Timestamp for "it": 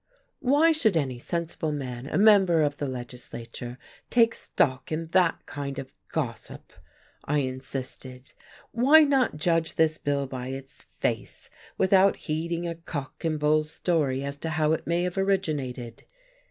14.73-14.87